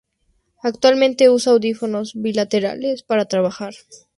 Actualmente 0.63 1.29
usa 1.29 1.51
audífonos 1.53 2.13
bilaterales 2.15 3.03
para 3.03 3.25
trabajar. 3.25 3.75